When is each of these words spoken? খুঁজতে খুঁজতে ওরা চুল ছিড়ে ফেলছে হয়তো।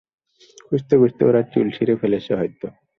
খুঁজতে 0.65 0.93
খুঁজতে 0.99 1.21
ওরা 1.29 1.41
চুল 1.51 1.67
ছিড়ে 1.75 1.93
ফেলছে 2.01 2.31
হয়তো। 2.39 2.67